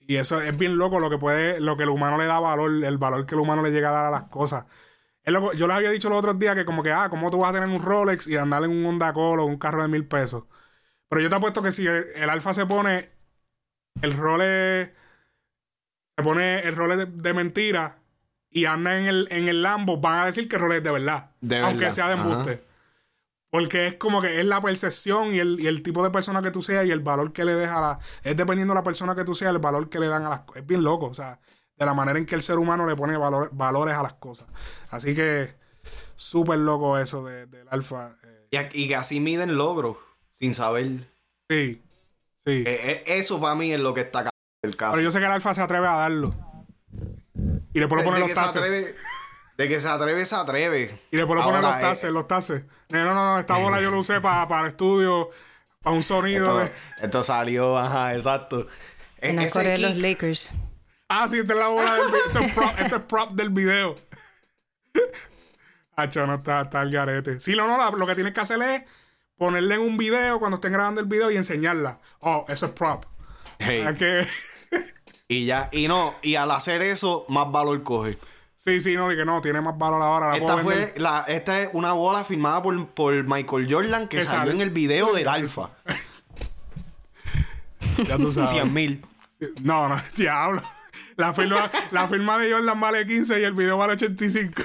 Y 0.00 0.16
eso 0.16 0.40
es 0.40 0.56
bien 0.56 0.76
loco 0.76 0.98
lo 0.98 1.08
que 1.08 1.18
puede, 1.18 1.60
lo 1.60 1.76
que 1.76 1.84
el 1.84 1.90
humano 1.90 2.18
le 2.18 2.26
da 2.26 2.40
valor, 2.40 2.84
el 2.84 2.98
valor 2.98 3.24
que 3.24 3.36
el 3.36 3.40
humano 3.40 3.62
le 3.62 3.70
llega 3.70 3.90
a 3.90 3.92
dar 3.92 4.06
a 4.06 4.10
las 4.10 4.24
cosas. 4.24 4.64
Es 5.22 5.32
loco, 5.32 5.52
yo 5.52 5.68
les 5.68 5.76
había 5.76 5.90
dicho 5.90 6.08
los 6.08 6.18
otros 6.18 6.38
días 6.38 6.56
que 6.56 6.64
como 6.64 6.82
que, 6.82 6.90
ah, 6.90 7.08
¿cómo 7.08 7.30
tú 7.30 7.38
vas 7.38 7.50
a 7.50 7.54
tener 7.54 7.68
un 7.68 7.80
Rolex 7.80 8.26
y 8.26 8.36
andar 8.36 8.64
en 8.64 8.70
un 8.70 8.84
Honda 8.84 9.08
Accord 9.08 9.40
o 9.40 9.44
un 9.46 9.56
carro 9.56 9.80
de 9.80 9.88
mil 9.88 10.04
pesos? 10.06 10.44
Pero 11.14 11.23
yo 11.23 11.30
te 11.30 11.37
apuesto 11.37 11.62
que 11.62 11.71
si 11.71 11.87
el, 11.87 12.06
el 12.16 12.28
Alfa 12.28 12.52
se 12.54 12.66
pone 12.66 13.09
el 14.02 14.16
Rolex, 14.16 14.90
se 16.16 16.25
pone 16.25 16.59
el 16.59 16.75
Rolex 16.75 16.99
de, 16.99 17.06
de 17.06 17.33
mentira 17.33 17.99
y 18.50 18.64
anda 18.64 18.99
en 18.99 19.06
el, 19.06 19.28
en 19.30 19.47
el 19.47 19.62
Lambo, 19.62 19.99
van 20.00 20.23
a 20.23 20.26
decir 20.26 20.49
que 20.49 20.56
el 20.56 20.62
Rolex 20.62 20.78
es 20.78 20.83
de 20.85 20.90
verdad. 20.90 21.30
De 21.40 21.59
aunque 21.61 21.85
verdad, 21.85 21.94
sea 21.94 22.09
de 22.09 22.14
ajá. 22.14 22.23
embuste. 22.23 22.64
Porque 23.49 23.87
es 23.87 23.94
como 23.94 24.21
que 24.21 24.40
es 24.40 24.44
la 24.44 24.61
percepción 24.61 25.33
y 25.33 25.38
el, 25.38 25.61
y 25.61 25.68
el 25.68 25.85
tipo 25.85 26.02
de 26.02 26.11
persona 26.11 26.42
que 26.42 26.50
tú 26.50 26.62
seas 26.62 26.85
y 26.85 26.90
el 26.90 26.99
valor 26.99 27.33
que 27.33 27.44
le 27.44 27.54
deja 27.54 27.78
a 27.78 27.80
la. 27.80 27.99
Es 28.25 28.37
dependiendo 28.37 28.75
de 28.75 28.80
la 28.80 28.83
persona 28.83 29.14
que 29.14 29.23
tú 29.23 29.37
seas, 29.37 29.52
el 29.52 29.61
valor 29.61 29.88
que 29.88 30.00
le 30.00 30.09
dan 30.09 30.25
a 30.25 30.30
las 30.30 30.40
cosas. 30.40 30.62
Es 30.62 30.66
bien 30.66 30.83
loco, 30.83 31.06
o 31.06 31.14
sea, 31.14 31.38
de 31.76 31.87
la 31.87 31.94
manera 31.94 32.18
en 32.18 32.26
que 32.26 32.35
el 32.35 32.42
ser 32.42 32.59
humano 32.59 32.85
le 32.88 32.97
pone 32.97 33.16
valor- 33.16 33.50
valores 33.52 33.94
a 33.97 34.02
las 34.02 34.14
cosas. 34.14 34.49
Así 34.90 35.14
que, 35.14 35.54
súper 36.16 36.59
loco 36.59 36.99
eso 36.99 37.25
de- 37.25 37.47
del 37.47 37.68
alfa. 37.71 38.16
Eh, 38.50 38.68
Y, 38.73 38.87
y 38.87 38.94
así 38.94 39.21
miden 39.21 39.56
logros, 39.56 39.99
sin 40.35 40.55
saber. 40.55 40.87
sí, 41.49 41.83
sí. 42.45 42.64
Eh, 42.64 42.64
eh, 42.67 43.05
eso 43.07 43.41
para 43.41 43.55
mí 43.55 43.73
es 43.73 43.81
lo 43.81 43.95
que 43.95 44.03
está 44.03 44.21
acá 44.21 44.31
del 44.62 44.76
caso. 44.76 44.93
Pero 44.93 45.03
yo 45.05 45.11
sé 45.11 45.19
que 45.19 45.26
el 45.26 45.33
alfa 45.33 45.55
se 45.55 45.62
atreve 45.62 45.87
a 45.87 45.93
darlo. 45.97 46.35
Y 47.73 47.81
después 47.81 48.00
de, 48.03 48.05
lo 48.05 48.11
pone 48.11 48.21
de 48.21 48.26
los 48.29 48.35
tases. 48.35 48.57
atreve, 48.57 48.95
de 49.57 49.69
que 49.69 49.81
se 49.81 49.88
atreve, 49.88 50.25
se 50.25 50.35
atreve. 50.37 50.97
Y 51.11 51.17
después 51.17 51.37
lo 51.38 51.45
pone 51.45 51.57
Ahora, 51.57 51.69
los 51.71 51.79
eh, 51.79 51.81
tases, 51.81 52.11
los 52.12 52.29
tases. 52.29 52.62
No, 52.91 53.05
no, 53.05 53.14
no, 53.14 53.38
esta 53.38 53.57
bola 53.57 53.81
yo 53.81 53.91
lo 53.91 53.99
usé 53.99 54.21
para, 54.21 54.47
para 54.49 54.62
el 54.62 54.69
estudio, 54.69 55.31
para 55.83 55.97
un 55.97 56.03
sonido. 56.03 56.62
Esto, 56.62 56.75
de- 57.00 57.05
esto 57.07 57.23
salió, 57.25 57.76
ajá, 57.76 58.14
exacto. 58.14 58.67
En 59.19 59.37
la 59.37 59.45
de 59.47 59.79
los 59.79 59.97
Lakers. 59.97 60.53
Ah, 61.09 61.26
sí, 61.29 61.38
esta 61.38 61.53
es 61.55 61.59
la 61.59 61.69
bola 61.69 61.95
del 61.95 62.07
video. 62.09 62.26
Esto 62.26 62.38
es 62.41 62.53
prop, 62.53 62.79
es 62.79 62.92
prop 63.09 63.31
del 63.33 63.51
video. 63.51 63.94
Hacho, 65.97 66.27
no 66.27 66.37
está, 66.37 66.62
está 66.62 66.83
el 66.83 66.90
garete. 66.90 67.40
Sí, 67.40 67.55
no, 67.57 67.66
no, 67.66 67.79
la- 67.79 67.90
lo 67.97 68.07
que 68.07 68.14
tienes 68.14 68.35
que 68.35 68.40
hacer 68.40 68.61
es 68.62 68.83
ponerle 69.37 69.77
en 69.77 69.81
un 69.83 69.97
video 69.97 70.38
cuando 70.38 70.57
estén 70.57 70.73
grabando 70.73 71.01
el 71.01 71.07
video 71.07 71.31
y 71.31 71.37
enseñarla. 71.37 72.01
Oh, 72.20 72.44
eso 72.49 72.66
es 72.66 72.73
prop. 72.73 73.05
Hey, 73.59 73.85
Es 73.88 73.99
que, 73.99 74.27
y 75.29 75.47
ya, 75.47 75.68
y 75.73 75.88
no, 75.88 76.14
y 76.23 76.35
al 76.37 76.51
hacer 76.51 76.83
eso, 76.83 77.25
más 77.29 77.51
valor 77.51 77.83
coge. 77.83 78.16
sí, 78.57 78.81
sí, 78.81 78.94
no, 78.94 79.11
y 79.12 79.16
que 79.16 79.25
no, 79.25 79.40
tiene 79.40 79.61
más 79.61 79.77
valor 79.79 80.03
ahora. 80.03 80.31
La 80.31 80.37
Esta 80.37 80.59
fue 80.59 80.94
la, 80.97 81.25
esta 81.29 81.62
es 81.62 81.70
una 81.73 81.92
bola 81.92 82.25
firmada 82.25 82.62
por, 82.62 82.88
por 82.88 83.14
Michael 83.25 83.73
Jordan 83.73 84.09
que 84.09 84.18
Que 84.18 84.25
salió 84.25 84.40
sale. 84.40 84.53
en 84.55 84.61
el 84.61 84.70
video 84.70 85.12
del 85.12 85.29
Alfa. 85.40 85.70
Ya 88.09 88.16
tú 88.16 88.33
sabes. 88.33 88.51
100 88.51 88.75
mil. 88.75 89.07
No, 89.62 89.88
no, 89.88 89.94
diablo. 90.16 90.61
La 91.16 91.33
firma, 91.33 91.70
la 91.92 92.09
firma 92.09 92.37
de 92.38 92.53
Jordan 92.53 92.81
vale 92.81 93.07
15 93.07 93.40
y 93.40 93.44
el 93.44 93.53
video 93.53 93.77
vale 93.77 93.92
85. 93.92 94.62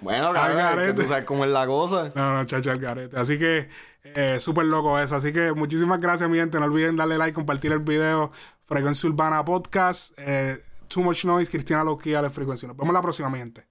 Bueno, 0.00 0.28
Al 0.28 0.54
cabrón, 0.54 0.94
tú 0.94 1.02
sabes 1.02 1.24
cómo 1.24 1.44
es 1.44 1.50
la 1.50 1.66
cosa. 1.66 2.12
No, 2.14 2.34
no, 2.34 2.44
chacha, 2.44 2.72
el 2.72 2.78
garete. 2.78 3.18
Así 3.18 3.38
que, 3.38 3.68
eh, 4.04 4.38
súper 4.40 4.66
loco 4.66 4.98
eso. 4.98 5.16
Así 5.16 5.32
que 5.32 5.52
muchísimas 5.52 6.00
gracias, 6.00 6.28
mi 6.28 6.38
gente. 6.38 6.58
No 6.58 6.66
olviden 6.66 6.96
darle 6.96 7.18
like, 7.18 7.34
compartir 7.34 7.72
el 7.72 7.80
video. 7.80 8.32
Frecuencia 8.64 9.08
Urbana 9.08 9.44
Podcast. 9.44 10.12
Eh, 10.16 10.62
Too 10.88 11.02
Much 11.02 11.24
Noise, 11.24 11.50
Cristiana 11.50 11.84
Loquía 11.84 12.22
de 12.22 12.30
Frecuencia. 12.30 12.68
Nos 12.68 12.76
vemos 12.76 12.92
la 12.92 13.02
próxima, 13.02 13.28
mi 13.30 13.38
gente. 13.38 13.66